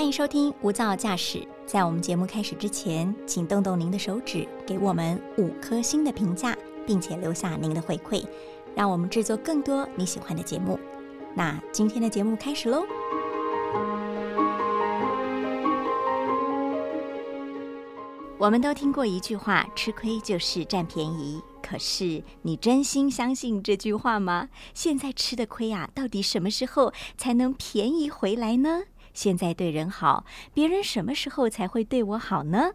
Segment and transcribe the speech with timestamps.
[0.00, 1.38] 欢迎收听《无噪驾驶》。
[1.66, 8.24] 在我们节目开始之前，请动动您的手指，给我们五颗星的评价，并且留下您的回馈，
[8.74, 10.80] 让我们制作更多你喜欢的节目。
[11.34, 12.82] 那今天的节目开始喽！
[18.38, 24.48] 我们都听过一句话：“吃亏就是占便宜。”可是你真心相信这句话吗？
[24.72, 28.84] 现在吃的亏啊，到底什么时候才能便宜回来呢？
[29.12, 30.24] 现在对人好，
[30.54, 32.72] 别人什么时候才会对我好呢？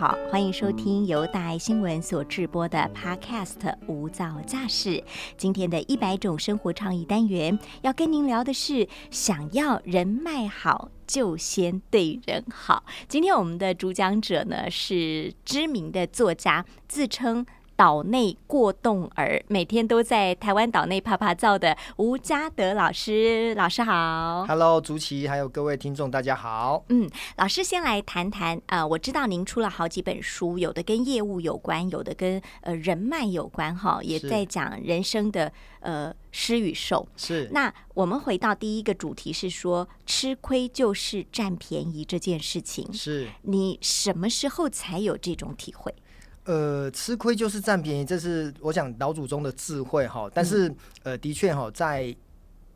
[0.00, 4.92] 好，欢迎收听由大爱新闻所制播的 Podcast《无噪驾驶》。
[5.36, 12.82] 今天的一百种生活倡议单元，要跟您聊的是：想要人脉好，就先对人好。
[13.08, 17.44] 今天我们的主讲者呢是知名的作家，自称。
[17.80, 24.44] 岛内过动儿，每天都在台湾岛内啪啪照的吴家德老师，老师好。
[24.46, 26.84] Hello，竹琪，还有各位听众，大家好。
[26.90, 27.08] 嗯，
[27.38, 37.08] 老师先来谈谈，呃，我知道您出了好几本书，有的跟业务有关，有的跟呃人脉有关，哈，也在讲人生的呃施与受。
[37.16, 45.94] 是，那我们回到第一个主题是说，吃亏就是占便宜这件事情，是，你什么时候才有这种体会？
[46.44, 50.28] 呃，吃亏就是占便宜，这是我想老祖宗的智慧哈。
[50.32, 52.14] 但是，呃，的确哈，在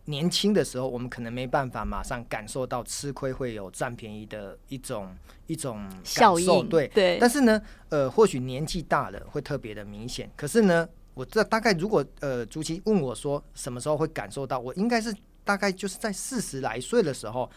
[0.04, 6.86] 年轻的时候，我们可能没办法马上感受到吃亏会有占便宜的一种一种效应对。
[6.88, 10.30] 对但是呢，呃，或许年纪大了会特别的明显。
[10.36, 17.50] 可是呢，我这大概如果呃，朱琪问我说什么时候会感受到，我应该是大概就是在四十来岁的时候，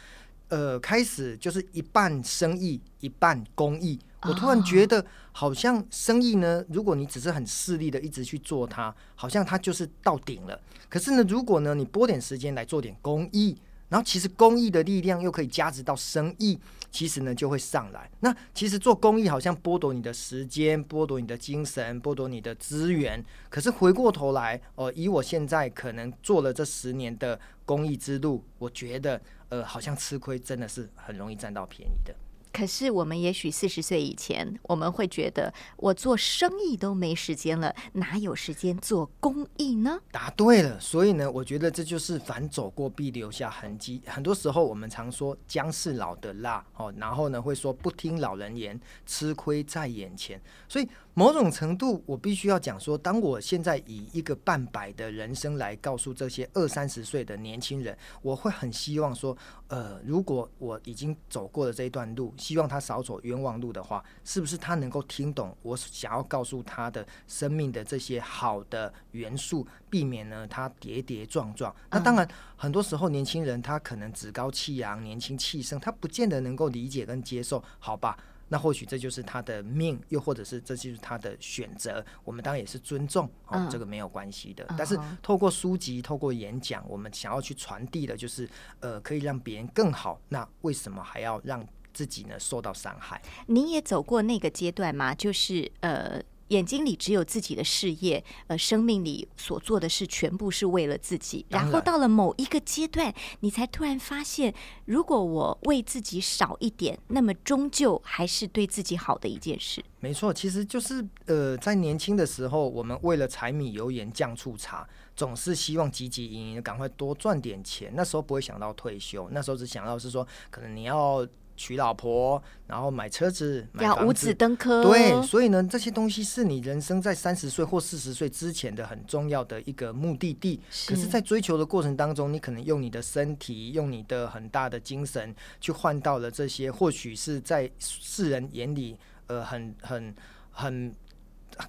[0.50, 4.00] 呃，开始就是一半生意一半公益。
[4.24, 10.60] 我突然觉得，好像生意呢，如果你只是很势利的一直去做它，好像它就是到顶了。
[10.90, 13.56] 可是呢，如果呢你拨点时间来做点公益，
[13.90, 16.60] 然后其实公益的力量又可以加值到生意，
[16.90, 18.10] 其实呢就会上来。
[18.20, 23.24] 那其实做公益好像剥夺你的时间，剥夺你的精神，剥夺你的资源。
[23.50, 32.16] 可是回过头来，哦、以我现在可能做了这十年的公益之路，我觉得呃，好像吃亏真的是很容易占到便宜的。
[32.58, 40.00] 可是我们也许四十岁以前，我们会觉得我做生意都没时间了，哪有时间做公益呢？
[40.12, 44.02] 答对了，所以呢，我觉得这就是凡走过必留下痕迹。
[44.08, 50.42] 很多时候我们常说姜是老的辣哦，然后呢会说不听老人言，吃亏在眼前。
[50.68, 59.36] 所以某种程度，我必须要讲说，当我现在以一个半百的人生来告诉这些二三十岁的年轻人，我会很希望说，
[59.68, 71.76] 呃，如果我已经走过了这一段路，希望他少走冤枉路的话，是不是他能够听懂我想要告诉他的生命的这些好的元素，避免呢他跌跌撞撞？
[71.90, 78.16] 那当然，很多时候年轻人他可能趾高气扬、年轻气盛，他不见得能够理解跟接受，好吧？
[78.50, 84.66] 那或许这就是他的命，又或者是这就是他的选择，我们当然也是尊重，哦，嗯这个没有关系的。
[84.70, 88.50] 嗯但是透过书籍、透过演讲，我们想要去传递的就是，
[88.80, 90.20] 呃，可以让别人更好。
[90.30, 93.22] 那为什么还要让自己呢受到伤害？
[93.48, 95.16] 你也走过那个阶段吗？
[95.16, 101.46] 就是呃，眼睛里只有自己的事业，呃，生命里所做的事全部是为了自己。
[101.50, 104.54] 然然后到了某一个阶段，你才突然发现，
[104.86, 109.84] 如果我为自己少一点，那么终究还是对自己好的一件事。
[110.00, 117.92] 没错，其实就是呃，在年轻的时候，我们为了柴米油盐酱醋茶，总是希望汲汲营营的赶快多赚点钱。
[117.96, 130.62] 那时候不会想到退休，那时候只想到是说，可能你要娶老婆，然后买车子，买房子要五子登科，对，所以呢，这些东西是你人生在三十岁或四十岁之前的很重要的一个目的地。
[130.88, 138.96] 可是，在追求的过程当中，你可能用你的身体，用你的很大的精神，去换到了这些，或许是在世人眼里，
[139.26, 140.16] 呃，很很
[140.52, 140.96] 很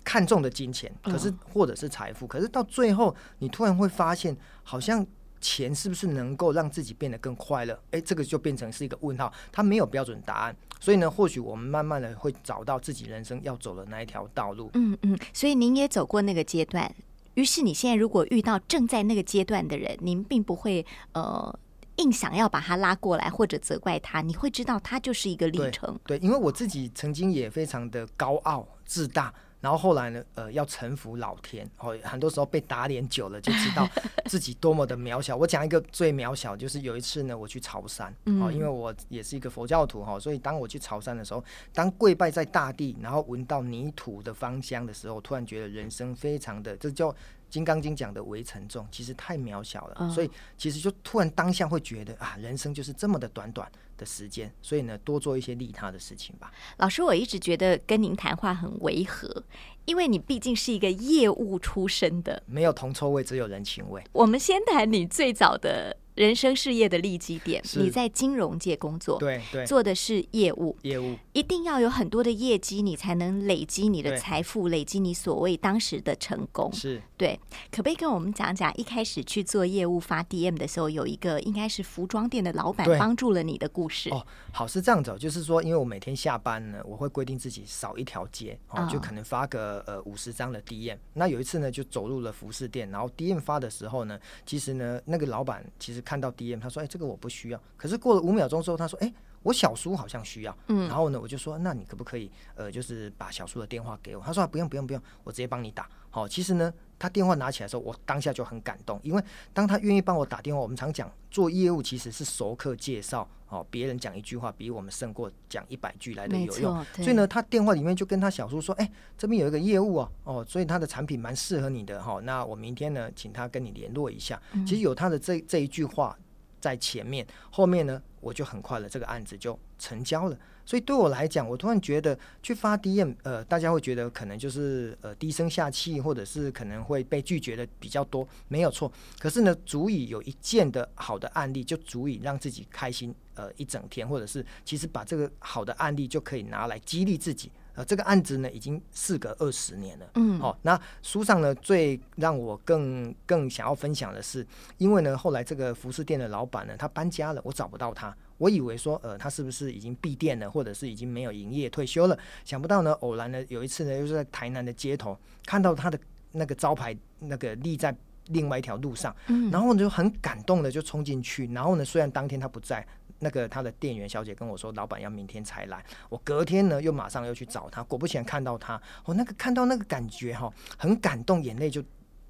[0.04, 5.06] 看重的金钱，可是或者是财富，可是到最后，你突然会发现，好像。
[5.40, 7.78] 钱是不是能够让自己变得更快乐？
[7.90, 10.56] 诶，这个就变成是一个问号，它没有标准答案。
[10.80, 14.70] 所以呢，或许我们慢慢的会找到自己人生要走的那一条道路。
[14.74, 16.94] 嗯嗯，所以您也走过那个阶段。
[17.34, 21.56] 于是你现在如果遇到正在那个阶段的人，您并不会呃
[21.96, 25.98] 硬想要把他拉过来或者责怪他，你会知道他就是一个历程。
[26.04, 33.88] 对，因为我自己曾经也非常的高傲自大，然后后来呢，呃，要臣服老天，哦，很多时候被打脸久了，就知道
[34.26, 35.36] 自己多么的渺小。
[35.36, 38.10] 我讲一个最渺小，就是有一次呢，我去潮汕，
[38.40, 47.12] 哦，因为我也是一个佛教徒哈，所以当我去潮汕的时候，当跪拜在大地，然后闻到泥土的芳香的时候，突然觉得人生非常的，这叫。
[47.48, 56.52] 《金刚经》讲的为沉重，其实太渺小了，所以其实就突然当下会觉得啊，人生就是这么的短短的时间，所以呢，多做一些利他的事情吧。
[56.76, 59.44] 老师，我一直觉得跟您谈话很违和，
[59.84, 64.02] 因为你毕竟是一个业务出身的，没有铜臭味，只有人情味。
[64.12, 65.96] 我们先谈你最早的。
[66.18, 76.72] 人生事业的利基点，你在金融界工作，对对，做的是业务，业务一定要有很多的业绩，你才能累积你的财富，累积你所谓当时的成功。
[76.72, 77.38] 是对，
[77.70, 84.10] 可不可以跟我们讲讲，一开始去做业务发 DM 的时候，有一个应该是服装店的老板帮助了你的故事？
[84.10, 90.98] 哦，好，是这样子，就是说，因为我每天下班呢，我会规定自己扫一条街，哦，就可能发个呃五十张的 DM。
[91.14, 99.12] 那有一次呢，就走入了服饰店，然后 DM 发的时候呢，其实呢，那个老板其实看到 DM，他说：“哎。”这个我不需要，可是过了五秒钟之后，他说：“哎，
[99.42, 116.84] 我小叔好像需要。”嗯，然后呢，我就说：“那你可不可以呃，就是把小叔的电话给我？”他说：“不用，不用，不用，我直接帮你打。”好，其实呢，他电话拿起来的时候，我当下就很感动，因为当他愿意帮我打电话，我们常讲做业务其实是熟客介绍哦，别人讲一句话比我们胜过讲一百句来的有用。
[116.94, 122.18] 所以呢，他电话里面就跟他小叔说：“哎，这边有一个业务哦，哦，所以他的产品蛮适合你的哈。
[122.22, 124.40] 那我明天呢，请他跟你联络一下。
[124.66, 126.18] 其实有他的这这一句话。”
[126.60, 130.38] 在前面，后面呢，我就很快了，这个案子就成交了。
[130.66, 138.92] 所以对我来讲，我突然觉得去发 DM，呃，大家会觉得可能就是呃低声下气，或者是可能会被拒绝的比较多，没有错。
[139.18, 147.50] 可是呢，足以有一件的好的案例，就足以让自己开心呃一整天，或者是其实把这个好的案例就可以拿来激励自己。
[147.78, 150.10] 呃，这个案子呢，已经事隔二十年了。
[150.16, 154.44] 嗯，好，那书上呢，最让我更更想要分享的是，
[154.78, 162.18] 因为呢，后来这个服饰店的老板呢，他搬家了，我找不到他，我以为说，呃，他是不是已经闭店了，或者是已经没有营业退休了？
[162.44, 165.16] 想不到呢，偶然呢，有一次呢，又是在台南的街头
[165.46, 165.96] 看到他的
[166.32, 167.96] 那个招牌，那个立在
[168.30, 172.84] 另外一条路上，嗯，然后呢就很感动的就冲进去，然后呢，虽然当天他不在。
[173.20, 175.84] 那个他的店员小姐跟我说，老板要明天才来。
[176.08, 181.82] 我隔天呢，又马上又去找他，果不其然看到他，我那个看到那个感觉哈，很感动，眼泪就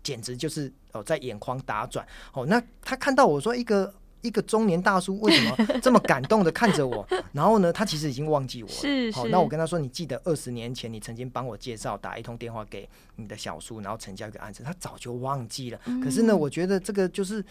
[0.02, 2.06] 简直就是哦在眼眶打转。
[2.32, 3.92] 哦，那他看到我说 一个
[4.22, 7.06] 一个中年大叔为什么这么感动的看着我？
[7.32, 8.74] 然后呢，他其实已经忘记我了。
[8.80, 9.28] 是是。
[9.28, 15.78] 那我跟他说，你记得二十年前你曾经帮我介绍打一通电话给你的小叔，然后成交一个案子，他早就忘记了。
[16.02, 17.44] 可是呢，我觉得这个就是。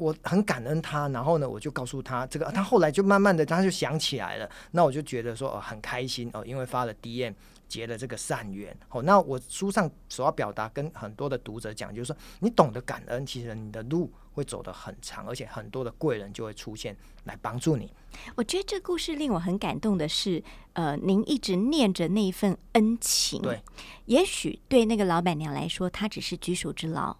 [0.00, 7.34] 我很感恩他，然后呢，我就告诉他这个，他后来就慢慢的他就想起来了，那我就觉得说哦很开心哦，因为发了 DM
[7.68, 9.02] 结了这个善缘哦。
[9.02, 17.92] 那我书上所要表达跟很多的读者讲，就是说你懂得感恩，其实你的路会走得很长，而且很多的贵人就会出现来帮助你。
[18.36, 20.42] 我觉得这故事令我很感动的是，
[20.72, 23.62] 呃，您一直念着那一份恩情，对，
[24.06, 27.14] 也许对那个老板娘来说，她只是举手之劳。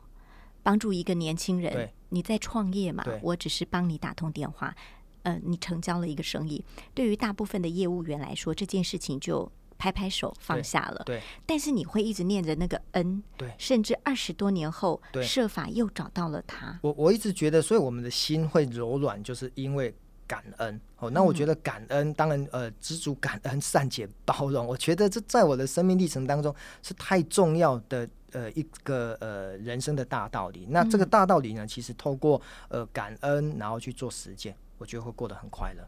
[0.62, 3.02] 帮助一个年轻人，你在创业嘛？
[3.22, 4.74] 我只是帮你打通电话，
[5.22, 6.64] 呃，你成交了一个生意。
[6.94, 11.02] 对于大部分的业务员来说，这件事情就拍拍手放下了。
[11.06, 16.78] 对，但是你会一直念着那个恩，对，甚至二十多年后，设法又找到了他。
[16.82, 19.94] 我我一直觉得，所以我们的心会柔软，就是因为
[20.26, 20.80] 感恩。
[20.98, 28.08] 哦，那我觉得感恩，当然，呃，知足感恩、善解包容，我觉得这在我的生命历程当中是太重要的。
[28.32, 30.66] 呃，一个呃人生的大道理。
[30.70, 35.82] 那这个大道理呢，其实透过呃感恩，然后去做实践，我觉得会过得很快乐。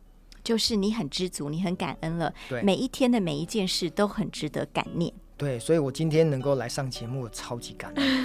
[0.44, 2.34] 就是你很知足，你很感恩了。
[2.49, 5.12] 对，每一天的每一件事都很值得感念。
[5.37, 8.25] 对，所以我今天能够来上节目，超级感恩。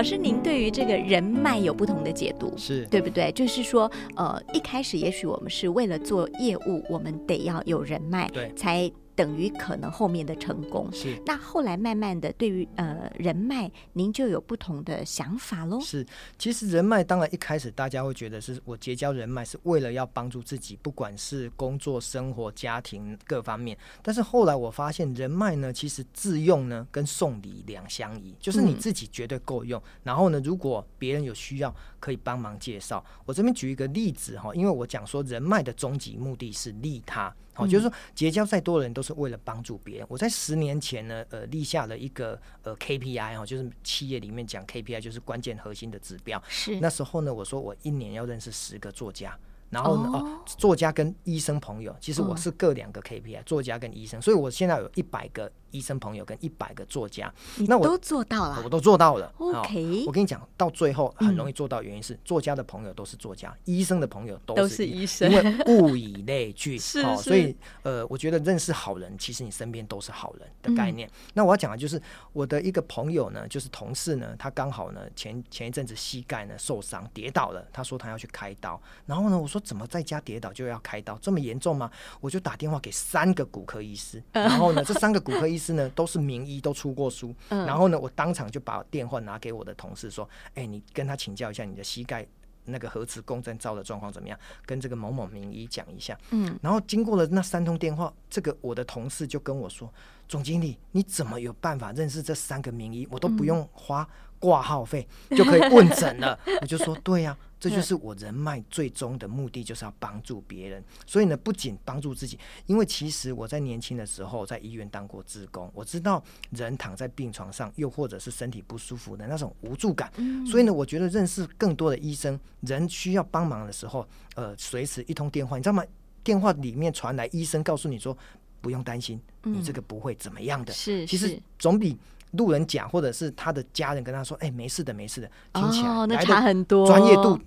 [0.03, 3.31] 老师，您对于这个人脉有不同的解读，是对不对？
[3.31, 8.91] 就是说，呃，一开始也许我们是为了做业务，我们得要有人脉，对，才。
[9.15, 10.91] 等于可能后面的成功。
[10.93, 11.21] 是。
[11.25, 16.07] 那后来慢慢的对于呃人脉您就有不同的想法喽是。
[16.39, 33.03] 其实人脉当然一开始大家会觉得是我结交人脉是为了要帮助自己不管是工作生活家庭各方面但是后来我发现人脉呢其实自用呢跟送礼两相宜就是你自己绝对够用然后呢如果别人有需要可以帮忙介绍。
[33.25, 40.07] 我这边举一个例子哈，因为我讲说人脉的终极目的是利他，好，就是说结交再多的人都是为了帮助别人。
[40.11, 46.43] 我在十年前呢，呃，立下了一个呃 KPI 哈，就是企业里面讲 KPI 就是关键核心的指标。
[46.49, 49.39] 是那时候呢，我说我一年要认识十个作家。
[49.73, 50.11] 然后呢？
[50.13, 55.51] 哦，作家跟医生朋友，其实我是各两个 KPI，作家跟医生，所以我现在有一百个。
[55.73, 57.33] 医生朋友跟一百个作家，
[57.67, 59.33] 那我都做到了，我都做到了。
[59.39, 66.77] OK，我跟你讲，到最后很容易做到，原因是作家的朋友都是作家，医生的朋友都是医生，因为物以类聚。
[66.79, 71.11] 是，所以呃，我觉得认识好人，其实你身边都是好人的概念。
[71.33, 71.99] 那我要讲的就是
[72.35, 81.91] 我的一个朋友呢，就是同事呢，他刚好呢前前一阵子膝盖呢受伤跌倒了，他说他要去开刀，然后呢我说怎么在家跌倒就要开刀，这么严重吗？
[82.21, 86.43] 我就打电话给三个骨科医师，然后呢这三个骨科医师呢都是名。
[86.43, 92.27] 医都出过书，然后呢，我当场就把电话拿给我的同事说：“哎，你跟他请教一下你的膝盖
[92.65, 94.37] 那个核磁共振照的状况怎么样？
[94.67, 99.89] 跟这个某某名医讲一下。”嗯，然后经过了那三通电话，这个我的同事就跟我说
[100.29, 103.07] ：“总经理，你怎么有办法认识这三个名医？
[103.09, 104.07] 我都不用花
[104.43, 106.39] 挂号费就可以问诊了。
[106.61, 110.83] ”我就说：“对呀。”这就是我人脉最终的目的，就是要帮助别人。
[111.07, 116.21] 所以呢，不仅帮助自己，因为其实我在年轻的时候在医院当过职工，我知道
[116.51, 120.13] 人躺在病床上，又或者是身体不舒服的那种无助感。
[120.45, 125.85] 所以呢，我觉得认识更多的医生，人需要帮忙的时候，呃，随时一通电话，你知道吗？
[126.25, 128.19] 电话里面传来医生告诉你说，
[128.61, 130.73] 不用担心，你这个不会怎么样的。
[130.73, 131.97] 是，其实总比。
[132.33, 137.39] 路人讲，或者是他的家人跟他说：“哎，没事的，没事的。”听起来那差很多，专业度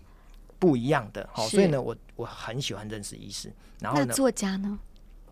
[0.57, 1.27] 不一样的。
[1.31, 3.51] 好，所以呢，我我很喜欢认识医师。
[3.79, 4.79] 然后呢，作家呢？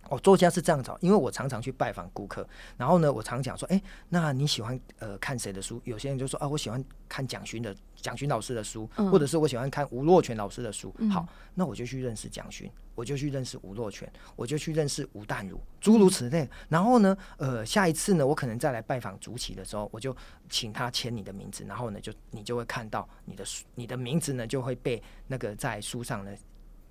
[0.09, 5.81] 哦，作家是这样找，因为我常常去拜访顾客，然后呢，我常讲说，哎，那你喜欢呃看谁的书？
[5.85, 10.93] 有些人就说啊，我喜欢看蒋勋的蒋勋老师的书，或者是我喜欢看吴若权老师的书。
[11.11, 16.47] 好，那我就去认识蒋勋，我就去认识吴若权，我就去认识吴淡如，诸如此类。
[16.67, 20.15] 然后呢，呃，下一次呢，我可能再来拜访竹崎的时候，我就
[20.49, 26.31] 请他签你的名字，然后呢，就你就会看到你的书，你的名字呢就会被那个在书上呢。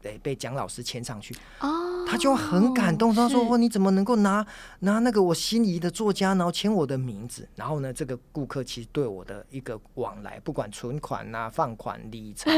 [0.03, 3.15] 对，被蒋老师签上去，哦，他就很感动。
[3.15, 4.45] 他说：“哦，你怎么能够拿
[4.81, 7.49] 拿那个我心仪的作家，然后签我的名字？
[7.55, 12.51] 然后呢，这个顾客其实对我的一个往来，不管存款啊、放款、理财，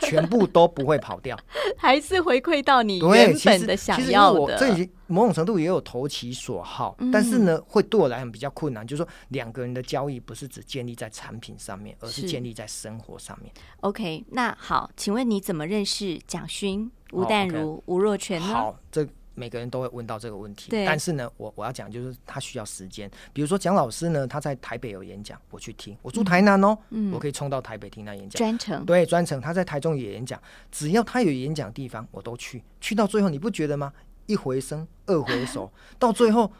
[0.00, 1.36] 全部都不会跑掉，
[1.76, 4.56] 还是回馈到你原本的想要的。
[4.56, 8.86] 这已经某种程度也有投其所好，但是呢，会对我来讲比较困难。
[8.86, 13.52] 就是说，两个人的交易不是只建立在产品上面，而是建立在生活上面。
[13.80, 16.83] OK，那好，请问你怎么认识蒋勋？
[17.14, 18.46] 吴淡如、吴若权呢？
[18.46, 20.70] 好，这每个人都会问到这个问题。
[20.86, 23.10] 但是呢，我我要讲就是他需要时间。
[23.32, 25.96] 比如说蒋老师呢，他在台北有演讲，我去听。
[26.02, 26.76] 我住台南哦，
[27.12, 28.38] 我可以冲到台北听他演讲。
[28.38, 30.40] 专程对专程，他在台中也演讲，
[30.70, 32.62] 只要他有演讲地方，我都去。
[32.80, 33.92] 去到最后，你不觉得吗？
[34.26, 36.50] 一回生，二回熟， 到最后。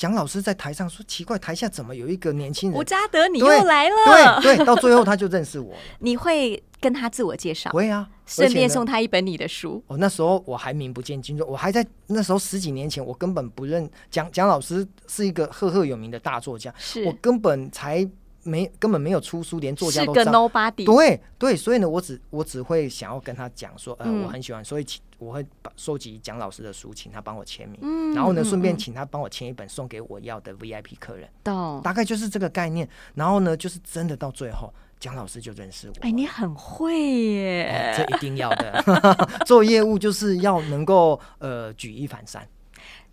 [0.00, 2.80] 蒋老师在台上说：“奇怪，台下怎么有一个年轻人？
[2.80, 5.78] 吴嘉德，你又来了。”对对，到最后他就认识我了。
[5.98, 7.70] 你会跟他自我介绍？
[7.70, 9.84] 会啊，顺便送他一本你的书。
[9.88, 18.02] 哦，那时候我还名不见经传，我还在那时候十几年前，我根本不认蒋蒋老师是一个赫赫有名的大作家，是我根本才
[18.42, 20.84] 没根本没有出书，连作家都是个 nobody。
[20.84, 24.86] 对对，所以呢，我只我只会想要跟他讲说，呃，我很喜欢，所以。
[25.20, 31.28] 我会把收集蒋老师的书，请他帮我签名，嗯然后呢，顺便请他帮我签一本送给我要的 VIP 客人。
[31.44, 32.88] 懂，大概就是这个概念。
[33.14, 35.94] 然后呢，就是真的到最后，蒋老师就认识我。
[36.00, 37.94] 哎，你很会耶！
[37.94, 38.82] 这一定要的，
[39.44, 42.48] 做业务就是要能够呃举一反三。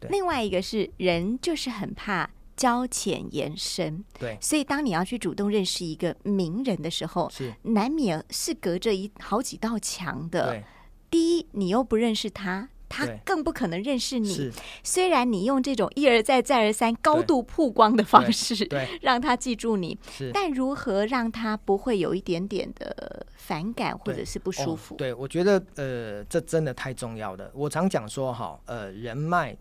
[0.09, 7.53] 另外一个是人就是很怕交浅言深，对，所以当你要去主动认识一个名人的时候，是。
[7.61, 10.61] 难免是隔着一好几道墙的。
[11.09, 14.51] 第一，你又不认识他，他更不可能认识你。
[14.83, 24.95] 虽然你用这种一而再、再而三、高度曝光的方式，对，让他记住你，是，但如何让他不会有一点点的反感或者是不舒服？
[24.95, 27.49] 对，我觉得呃，这真的太重要了。
[27.53, 29.55] 我常讲说哈，呃，人脉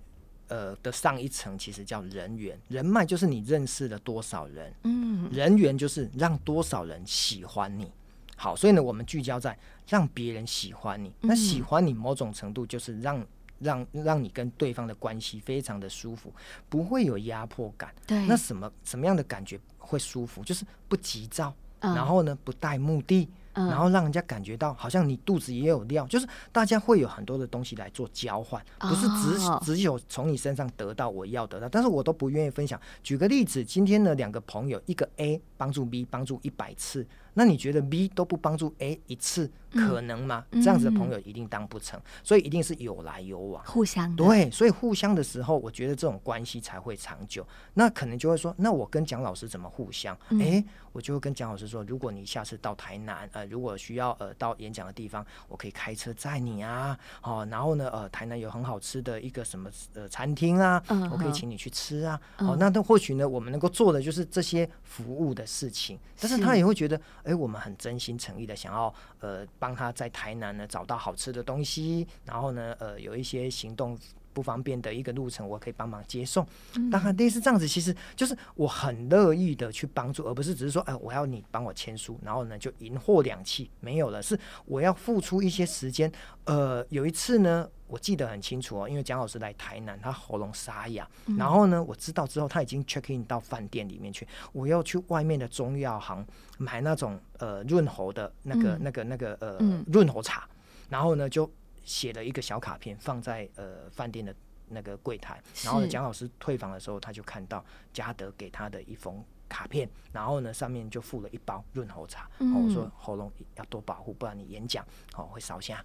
[0.49, 7.91] 呃的上一层其实叫人缘，人脉就是你认识了多少人，嗯，人缘就是让多少人喜欢你。
[8.37, 11.13] 好，所以呢，我们聚焦在让别人喜欢你。
[11.23, 13.27] 那喜欢你某种程度就是让
[13.59, 16.31] 让让你跟对方的关系非常的舒服，
[16.69, 17.95] 不会有压迫感。
[18.07, 20.45] 对，那什么什么样的感觉会舒服？
[20.45, 23.27] 就是不急躁，然后呢不带目的，
[23.57, 26.07] 然后让人家感觉到好像你肚子也有料。
[26.07, 32.81] 就是大家会有很多的东西来做交换，不是只只有从你身上得到我要得到，但是我都不愿意分享。
[33.03, 37.07] 举个例子，今天呢两个朋友，一个 A 帮助 B 帮助一百次。
[37.39, 40.43] 那你觉得 B 都不帮助 A 一次，可能吗？
[40.53, 44.25] 这样子的朋友一定当不成，所以一定是有来有往，互相的。
[44.25, 47.47] 对，所以互相的时候，我觉得这种关系才会长久。
[47.75, 50.17] 那可能就会说，那我跟蒋老师怎么互相？
[50.41, 73.99] 哎，我就会跟蒋老师说，如果你下次到台南，呃，如果需要呃到演讲的地方，我可以开车载你啊，哦，然后呢，呃，台南有很好吃的一个什么呃餐厅啊，我可以请你去吃啊，哦，那那或许呢，我们能够做的就是这些服务的事情，但是他也会觉得，哎，我们很真心诚意的想要呃帮他在台南呢找到好吃的东西，然后呢，呃，有一些行动。
[74.37, 76.47] 不方便的一个路程，我可以帮忙接送。
[76.93, 84.23] 当然，类似这样子，其实就是我很乐意的去帮助，而不是只是说，哎，我要你帮我签书，然后呢就银货两讫，没有了。
[84.23, 86.13] 是我要付出一些时间。
[86.45, 96.23] 呃，有一次呢，我记得很清楚哦，因为蒋老师来台南，他喉咙沙哑，然后呢，我知道之后他已经 check in 到饭店里面去，我要去外面的中药行
[96.59, 100.47] 买那种呃润喉的那个、那个、那个呃润喉茶，
[100.91, 101.51] 然后呢就。
[101.87, 104.35] 写了一个小卡片放在呃饭店的
[104.69, 107.65] 那个柜台，然后蒋老师退房的时候，他就看到
[107.95, 112.29] 嘉德给他的一封卡片，然后呢上面就附了一包润喉茶。
[112.39, 114.85] 我说喉咙要多保护，不然你演讲
[115.17, 115.83] 哦会烧瞎。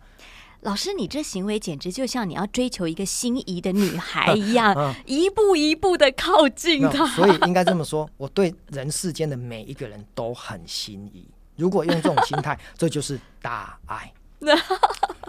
[0.61, 7.05] 老师，你这行为简直就像你要追求一个心仪的女孩 一样，一步一步的靠近她。
[7.07, 11.27] 所以应该这么说，我对人世间的每一个人都很心仪。
[11.55, 14.11] 如果用这种心态， 这就是大爱。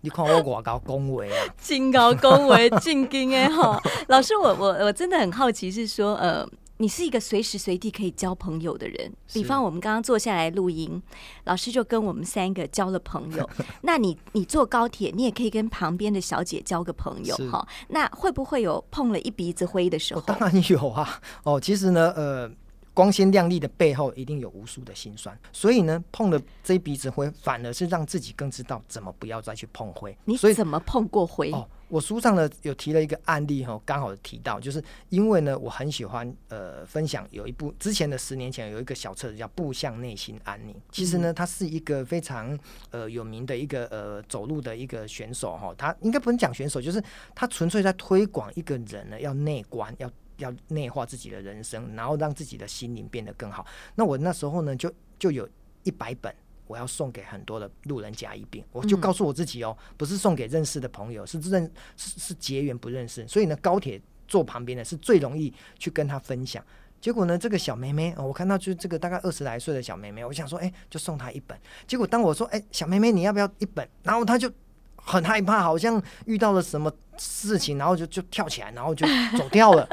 [0.00, 1.46] 你看我多高恭维啊！
[1.58, 3.80] 敬高恭维，敬敬哎哈！
[4.08, 9.12] 老师，我我我真的很好奇，是说呃，你是一个随时随地可以交朋友的人。
[9.32, 11.02] 比方我们刚刚坐下来录音，
[11.44, 13.48] 老师就跟我们三个交了朋友。
[13.82, 17.66] 那你你坐高铁，你也可以跟旁边的小姐交个朋友哈。
[17.88, 20.20] 那会不会有碰了一鼻子灰的时候？
[20.20, 21.20] 当然有啊！
[21.42, 22.50] 哦，其实呢，呃。
[22.96, 25.38] 光鲜亮丽的背后，一定有无数的辛酸。
[25.52, 30.16] 所以呢，碰了这一鼻子灰，反而是让自己更知道怎么不要再去碰灰。
[30.24, 31.52] 你所以怎么碰过灰？
[31.52, 40.74] 哦，我书上呢有提了一个案例哈，刚好提到，就是因为呢，我很喜欢呃分享有一部之前的十年前有一个小册子叫《步向内心安宁》。
[40.90, 42.58] 其实呢，他是一个非常
[42.92, 45.74] 呃有名的一个呃走路的一个选手哈。
[45.76, 47.02] 他应该不能讲选手，就是
[47.34, 50.10] 他纯粹在推广一个人呢要内观要。
[50.38, 53.66] 要内化自己的人生，然后让自己的心灵变得更好。
[53.94, 55.48] 那我那时候呢，就就有
[55.82, 56.34] 一百本，
[56.66, 58.64] 我要送给很多的路人甲乙丙。
[58.72, 63.26] 我就告诉我自己哦，不是送给认识的朋友，是认是是结缘不认识。
[63.26, 66.64] 所以呢，高铁坐旁边的是最容易去跟他分享。
[66.98, 71.56] 结果呢，这个小妹妹，我看到就是这个大概二十来岁的小妹妹，我想说，哎，就送她一本。
[71.86, 73.86] 结果当我说，哎，小妹妹你要不要一本？
[74.02, 74.50] 然后她就
[74.96, 79.06] 很害怕，好像遇到了什么事情，然后就就跳起来，然后就
[79.38, 79.86] 走掉了。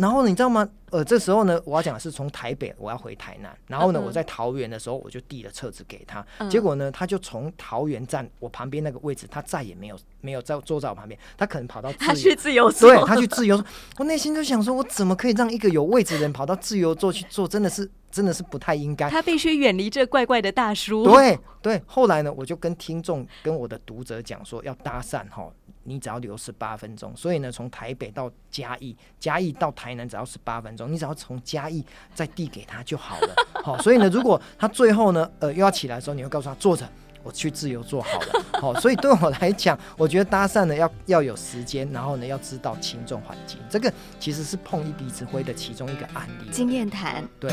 [0.00, 0.66] 然后你知道吗？
[0.90, 13.66] 呃，这时候呢，我要讲的是从台北我要回台南，然后呢，我在桃园的时候我就递了册子给他，结果呢，他就从桃园站我旁边那个位置，他再也没有没有在坐在我旁边，他可能跑到他去自由座，对他去自由座，
[13.98, 17.46] 我内心就想说，我怎么可以让一个有位置的人跑到自由座去坐？
[17.46, 19.08] 真的是真的是不太应该。
[19.10, 21.04] 他必须远离这怪怪的大叔。
[21.04, 25.48] 对对，后来呢，我就跟听众跟我的读者讲说，要搭讪哈。
[25.84, 33.34] 你只要留十八分钟，所以呢，从台北到嘉义，嘉义到台南只要十八分钟，你只要从嘉义再递给他就好了。
[33.64, 36.86] 好，所以呢，如果他最后呢，呃，又要起来的时候，你会告诉他坐着，
[37.22, 38.44] 我去自由坐好了。
[38.60, 46.50] 好，所以对我来讲，我觉得搭讪呢要要有时间，然后呢要知道轻重缓急，这个其实是碰一鼻子灰的其中一个案例。
[46.50, 47.50] 经验谈，对。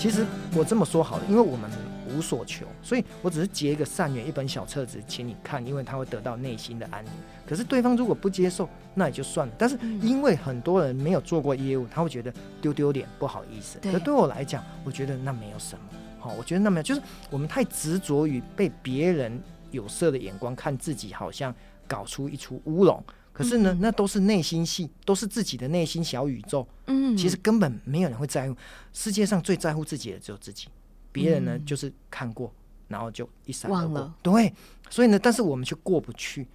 [0.00, 0.24] 其实
[0.56, 1.70] 我这么说好了，因为我们
[2.08, 7.12] 无所求，所以我只是结一个善缘，一本小册子，请你看，因为他会得到内心的安宁。
[7.46, 9.52] 可是对方如果不接受，那也就算了。
[9.58, 12.32] 但是因为很多人没有做过业务，他会觉得
[12.62, 13.78] 丢丢脸，不好意思。
[13.92, 15.84] 可对我来讲，我觉得那没有什么。
[16.18, 19.38] 好，我觉得那没有，就是我们太执着于被别人
[19.70, 21.54] 有色的眼光看自己，好像
[21.86, 23.04] 搞出一出乌龙。
[23.40, 26.68] 可是呢，那都是内心戏，都是自己的内心小宇宙。
[26.88, 28.56] 嗯，其实根本没有人会在乎。
[28.92, 30.68] 世界上最在乎自己的只有自己，
[31.10, 32.52] 别人呢就是看过，
[32.88, 34.12] 然后就一闪而过。
[34.22, 34.52] 对，
[34.90, 36.46] 所以呢，但是我们却过不去。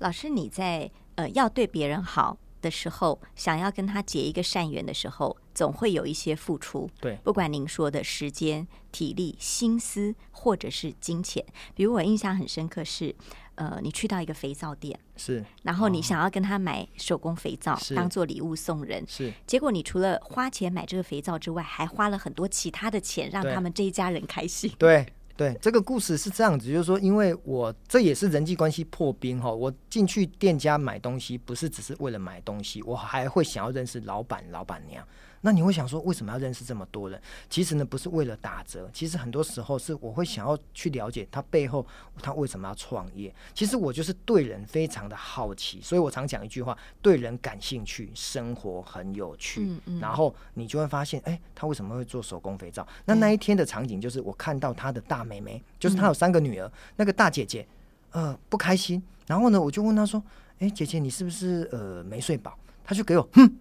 [0.00, 6.88] 老师，你在呃要对别人好的时候，想要跟他结一个善缘的时候，总会有一些付出。
[6.98, 11.44] 对，不管您说的时间、体力、心思，或者是金钱。
[11.74, 13.14] 比如我印象很深刻是，
[13.56, 17.94] 呃，你去到一个肥皂店，是，然后你想要跟他买手工肥皂是。
[17.94, 19.30] 当做礼物送人，是。
[19.46, 24.72] 结果你除了花钱买这个肥皂之外，还花了很多其他的钱，让他们这一家人开心。
[24.78, 35.04] 对对，这个故事是这样子，就是说，因为我这也是人际关系破冰哈，我进去店家买东西，不是只是为了买东西，我还会想要认识老板、老板娘。
[35.44, 37.20] 那你会想说，为什么要认识这么多人？
[37.50, 41.86] 其实呢，不是为了打折，其实很多时候是我会想要去了解他背后
[42.22, 43.32] 他为什么要创业。
[43.52, 49.60] 其实我就是对人非常的好奇，所以我常讲一句话：对人感兴趣，生活很有趣。
[49.60, 52.88] 嗯嗯然后你就会发现，哎，他为什么会做手工肥皂？
[53.04, 57.66] 那那一天的场景就是我看到他的大妹妹，就是他有三个女儿，那个大姐姐，
[58.12, 59.02] 呃，不开心。
[59.26, 60.22] 然后呢，我就问她说，
[60.60, 62.58] 哎，姐姐，你是不是呃没睡饱？
[62.82, 63.54] 她就给我，哼。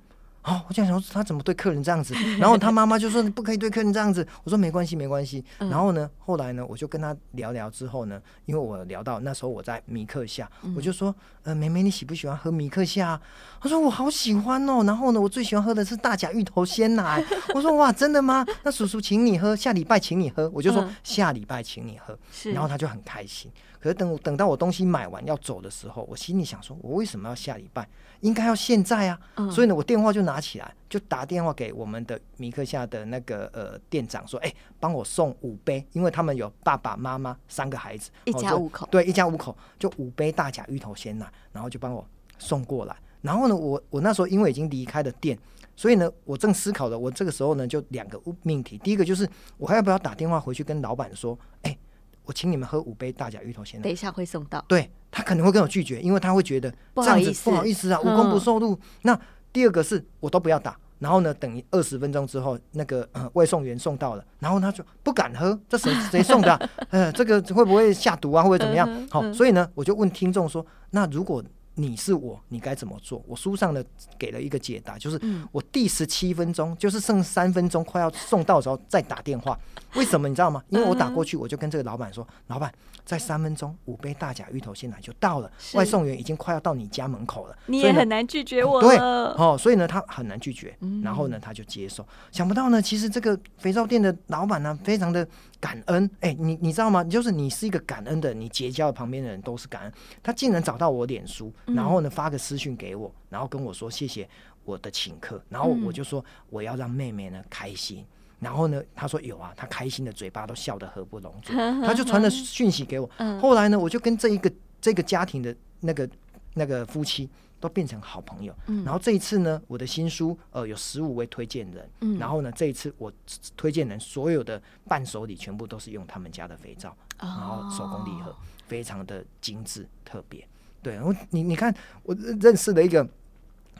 [0.43, 4.27] 哦，我就想说他怎么对客人这样子，然后他妈妈就说你不可以对客人这样子。
[4.43, 5.43] 我说没关系，没关系。
[5.60, 13.21] 嗯然后呢，后来呢，我就跟他聊聊之后呢，因为我聊到那时候我在米克夏，我就说，呃，妹妹你喜不喜欢喝米克夏啊？
[13.62, 14.84] 她说我好喜欢哦。
[14.84, 17.23] 然后呢，我最喜欢喝的是大甲芋头鲜奶。
[17.56, 18.45] 我说哇，真的吗？
[18.63, 20.49] 那叔叔请你喝，下礼拜请你喝。
[20.53, 22.17] 我就说嗯下礼拜请你喝。
[22.51, 23.49] 然后他就很开心。
[23.84, 27.86] 可是等我等到我东西买完要走的时候，我心里想说，我为什么要下礼拜？
[28.22, 29.19] 应该要现在啊！
[29.36, 42.08] 嗯所以呢，我电话就拿起来，就打电话给我们的米克夏的那个呃店长说，哎、帮我送五杯，因为他们有爸爸妈妈三个孩子，一家五口对，一家五口，就五杯大甲芋头鲜奶，然后就帮我
[42.39, 42.96] 送过来。
[43.22, 45.38] 然后呢，我我那时候因为已经离开了店，
[45.76, 51.78] 所以呢，我正思考的，我这个时候呢就两个命题，第一个就是我还要不要打电话回去跟老板说，哎、
[52.26, 53.92] 我请你们喝五杯大甲芋头鲜奶等。
[53.92, 54.64] 一下会送到。
[54.68, 58.78] 对他可能会跟我拒绝，因为他会觉得不这样子好意思不好意思啊，无嗯功不受禄。
[59.04, 59.20] 那
[59.52, 66.70] 第二个是我都不要打，然后呢，等二十分钟之后，那个、呃、外送员送到了，然后他就不敢喝，这谁谁送的、啊？
[66.90, 69.08] 呃，这个会不会下毒啊，或者怎么样嗯？
[69.12, 71.44] 好、所以呢，我就问听众说，那如果
[71.76, 73.24] 你是我，你该怎么做？
[73.28, 73.84] 我书上的
[74.18, 79.58] 给了一个解答，就是嗯我第十七分钟，就是剩三分钟快要送到的时候再打电话。
[79.96, 80.64] 为什么你知道吗？
[80.70, 82.72] 因为我打过去，我就跟这个老板说，老板，
[83.06, 87.58] 在三分钟五杯大甲芋头鲜奶就到了，外送员已经快要到你家门口了。
[87.68, 88.98] 你也很难拒绝我对。
[88.98, 92.06] 哦，所以呢，他很难拒绝，嗯然后呢，他就接受。
[92.32, 95.28] 想不到呢，其实这个肥皂店的老板呢，非常的
[95.63, 96.10] 感恩。
[96.19, 97.02] 哎，你你知道吗？
[97.06, 99.93] 就是你是一个感恩的人，你结交的旁边的人都是感恩。
[100.21, 104.28] 他竟然找到我脸书，嗯然后呢发个私讯给我，然后跟我说谢谢
[104.65, 108.06] 我的请客，然后嗯我就说我要让妹妹呢开心。
[108.41, 111.56] 然后呢，他说有啊，他开心的嘴巴都笑得合不拢嘴，
[111.88, 113.10] 他就传了讯息给我。
[113.19, 116.10] 嗯后来呢，我就跟这一个这个家庭的那个
[116.56, 117.30] 那个夫妻
[117.63, 118.54] 都变成好朋友。
[118.67, 123.10] 嗯然后这一次呢，我的新书呃有十五位推荐人，嗯然后呢这一次我
[123.56, 128.36] 推荐人所有的伴手礼全部都是用他们家的肥皂，哦然后手工礼盒，
[128.67, 130.45] 非常的精致特别。
[130.82, 131.73] 对，然后你你看
[132.04, 133.08] 我认识的一个。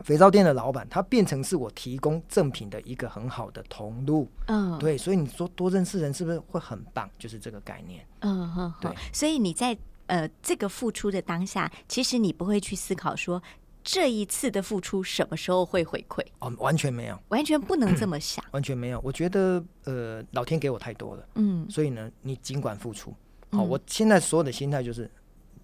[0.04, 7.08] 肥皂店的老板，他变成是我提供赠品的一个很好的通路，嗯，对，所以你说多认识人是不是会很棒？
[7.20, 8.04] 就是这个概念。
[8.22, 13.42] 嗯哼，对所以你在呃这个付出的当下，其实你不会去思考说
[13.84, 18.44] 这一次的付出什么时候会回馈，哦，完全没有，完全不能这么想。
[18.52, 19.02] 完全没有。
[19.04, 23.12] 我觉得呃，老天给我太多了，嗯所以呢，你尽管付出。
[23.52, 25.10] 好、嗯我现在所有的心态就是，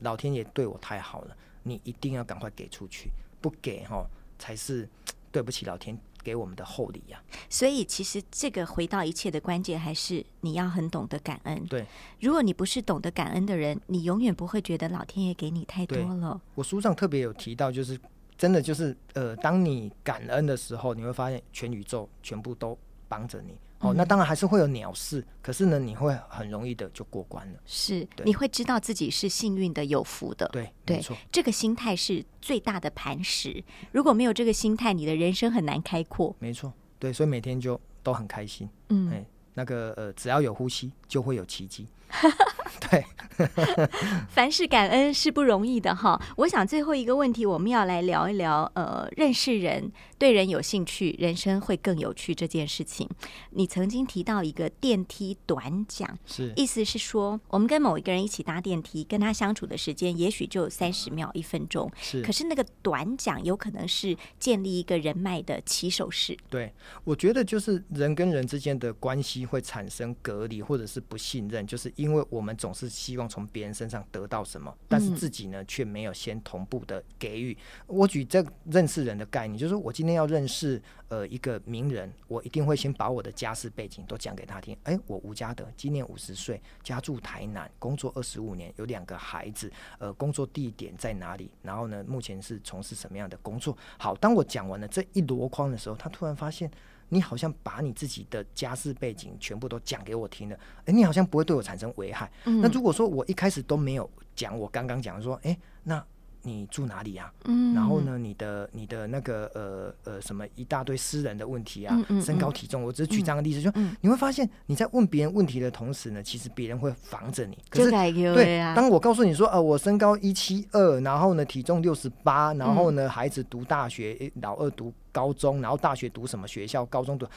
[0.01, 3.09] 老天爷对我太好了，你一定要赶快给出去，
[3.41, 4.05] 不给哈、
[4.37, 4.87] 才是
[5.31, 11.65] 对不起老天给我们的厚礼呀、所以其实这个回到一切的关键，还是你要很懂得感恩。
[11.67, 11.85] 对
[12.19, 16.39] 如果你不是懂得感恩的人，你永远不会觉得老天爷给你太多了。
[16.55, 17.99] 我书上特别有提到，就是
[18.37, 22.77] 真的就是呃，当你感恩的时候，你会发现全宇宙全部都
[23.07, 23.57] 帮着你。
[23.79, 27.59] 哦，嗯那当然还是会有鸟事，可是呢，你会很容易的就过关了。
[27.65, 30.47] 是，你会知道自己是幸运的、有福的。
[30.49, 33.63] 对，对这个心态是最大的磐石。
[33.91, 36.35] 如果没有这个心态，你的人生很难开阔。
[36.39, 38.69] 没错，对，所以每天就都很开心。
[38.89, 41.87] 嗯，哎，那个呃，只要有呼吸，就会有奇迹。
[42.89, 43.05] 对，
[44.29, 46.19] 凡事感恩是不容易的哈。
[46.37, 53.07] 我想最后一个问题，我们要来聊一聊，呃，认识人，对人有兴趣，人生会更有趣这件事情。
[53.51, 66.37] 你曾经提到一个电梯短讲，是意思是说，我们跟某一个人一起搭电梯，跟他相处的时间也许就有三十秒、一分钟，是可，是那个短讲有可能是建立一个人脉的起手式。
[66.49, 77.55] 对，我觉得就是人跟人之间的关系会产生隔离或者是不信任，就是因为我们总是希望从别人身上得到什么，但是自己呢却没有先同步的给予。
[77.87, 84.77] 我举这认识人的概念，就是我今天要认识呃一个名人，我一定会先把我的家世背景都讲给他听。
[84.83, 91.51] 哎，我吴家德今年五十岁，家住台南，工作二十五年，有两个孩子，呃，工作地点在哪里？
[91.63, 93.77] 然后呢，目前是从事什么样的工作？
[93.97, 96.71] 好，当我讲完了这一箩筐的时候，他突然发现。
[97.09, 102.31] 你好像把你自己的家世背景全部都讲给我听了，哎，你好像不会对我产生危害。
[102.45, 106.03] 那如果说我一开始都没有讲，我刚刚讲说，哎，那。
[106.49, 107.31] 你住哪里啊？
[107.45, 117.57] 嗯，然后呢，你的你的那个呃呃什么一大堆私人的问题啊，身高体重，我只是举这样的例子，就你会发现你在问别人问题的同时呢，其实别人会防着你。
[117.69, 127.27] 可是对，当我告诉你说，呃，我身高一七二，然后呢体重六十八，然后呢孩子读大学，老二读高中，然后大学读什么学校，高中读。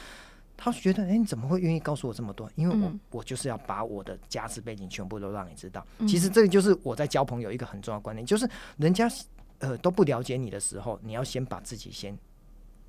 [0.63, 2.49] 他觉得，哎，你怎么会愿意告诉我这么多？
[2.55, 5.85] 因为我我就是要把我的家世背景全部都让你知道。
[6.07, 9.11] 其实这个就是我在交朋友一个很重要观念，就是人家
[9.59, 12.17] 呃都不了解你的时候，你要先把自己先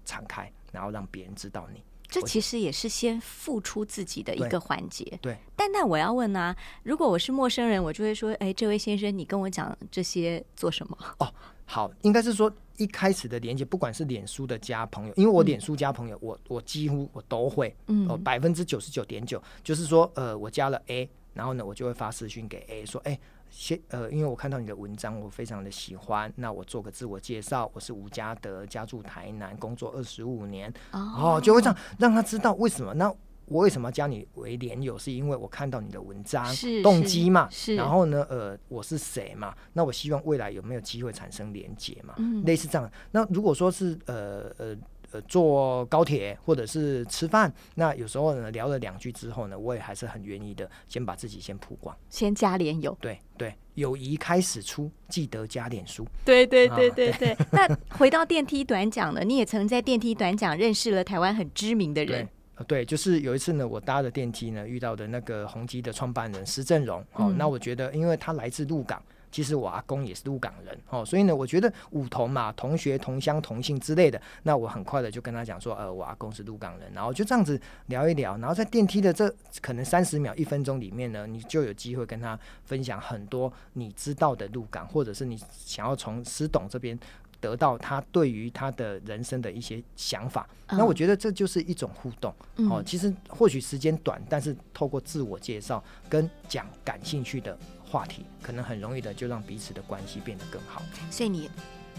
[0.04, 1.82] 敞开，然后让别人知道你。
[2.06, 5.18] 这其实也是先付出自己的一个环节。
[5.20, 5.36] 对。
[5.56, 10.96] 但那我要问啊，如果我是陌生人，我就会说，哎，这位先生，你跟我讲这些做什么？
[11.18, 11.34] 哦。
[11.66, 17.74] 好，应该是说一开始的连接，不管是脸书的加朋友，因为我脸书加朋友，我我几乎我都会，
[18.08, 23.18] 哦，百分之九十九点九，就是说，呃，我加了 A，然后呢，我就会发私讯给 A 说，哎，
[23.50, 32.92] 先，呃，因为我看到你的文章，我非常的喜欢，那我做个自我介绍，我是吴家德，家住台南，工作二十五年，哦，就会这样让他知道为什么。
[32.94, 33.12] 那。
[33.46, 34.98] 我为什么要加你为连友？
[34.98, 36.44] 是因为我看到你的文章
[36.82, 37.48] 动机嘛？
[37.50, 37.74] 是。
[37.74, 39.54] 然后呢，呃，我是谁嘛？
[39.72, 42.14] 那我希望未来有没有机会产生连结嘛？
[42.18, 42.90] 嗯，类似这样。
[43.10, 44.76] 那如果说是呃呃
[45.12, 52.96] 呃坐高铁或者是吃饭，那有时候呢聊了两句之后呢，我也还是很愿意的，先把自己先曝光，先加连友。
[53.00, 56.06] 对对，友谊开始出，记得加脸书。
[56.24, 57.36] 对对对对对。
[57.52, 62.28] 那回到电梯短讲呢，你也曾在电梯短讲认识了台湾很知名的人。
[62.56, 79.28] 呃，对，就是有一次呢，我搭的电梯呢，遇到的那个宏基的创办人施正荣哦，那我觉得，因为他来自鹿港，其实我阿公也是鹿港人哦，所以呢，我觉得五同嘛，同学、同乡、同姓之类的，那我很快的就跟他讲说，呃，我阿公是鹿港人，然后就这样子聊一聊，然后在电梯的这
[79.60, 86.96] 可能三十秒、一分钟里面呢，你就有机会跟他分享很多你知道的鹿港，或者是你想要从施董这边。
[87.44, 92.34] 得到他对于他的人生的一些想法，那我觉得这就是一种互动
[92.70, 92.82] 哦。
[92.84, 100.80] 其实或许时间短，但是透过自我介绍跟讲感兴趣的话题，可能很容易的就让彼此的关系变得更好。
[101.10, 101.50] 所以你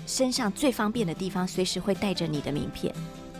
[0.07, 2.91] 身上最方便的地方，随时会带着你的名片。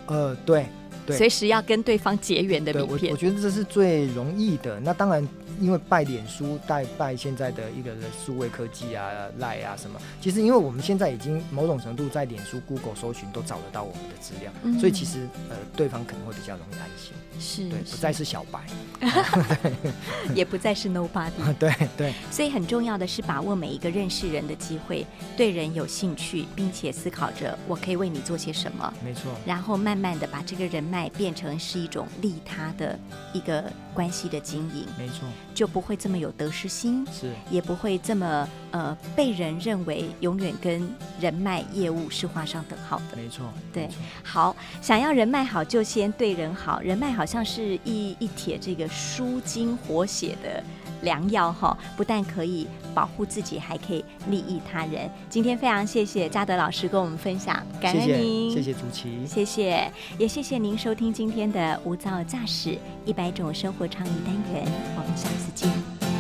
[0.06, 0.68] 呃，对。
[1.08, 4.80] 随时要跟对方结缘的名片，我我觉得这是最容易的。
[4.80, 5.28] 那当然，
[5.60, 7.92] 因为拜脸书、带拜现在的一个
[8.26, 17.14] 数位科技啊、赖啊什么，其实因为我们现在已经某种程度在脸书、Google 搜寻都找得到我们的资料，所以其实呃，对方可能会比较容易安心。
[17.38, 18.62] 是对，不再是小白，
[20.34, 21.32] 也不再是 nobody。
[21.60, 28.94] 对对，所以很重要的是把握每一个认识人的机会，对人有兴趣，并且思考着我可以为你做些什么。
[29.04, 29.34] 没错。
[29.46, 32.98] 然后慢慢的把这个人脉变成是一种利他的
[33.34, 34.86] 一个关系的经营。
[34.98, 35.28] 没错。
[35.56, 40.88] 就不会这么有得失心，是，也不会这么呃被人认为永远跟
[41.20, 43.18] 人脉业务是画上等号的。
[43.18, 43.52] 没错。
[43.74, 43.90] 对。
[44.24, 47.16] 好，想要人脉好，就先对人好，人脉好。
[47.16, 50.62] 好像是一一帖这个舒筋活血的
[51.06, 55.10] 良药哈，不但可以保护自己，还可以利益他人。
[55.30, 64.66] 今天非常谢谢嘉德老师跟我们分享，感恩您，谢谢主持，谢谢，也谢谢您收听今天的无噪驾驶一百种生活倡议单元，
[64.98, 66.15] 我们下次见。